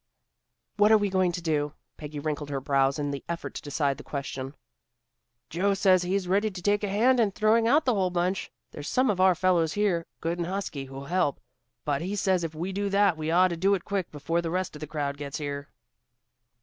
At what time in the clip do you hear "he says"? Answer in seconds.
12.01-12.43